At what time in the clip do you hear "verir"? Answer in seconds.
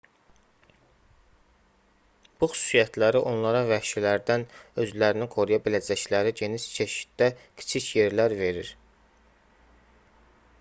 8.43-8.75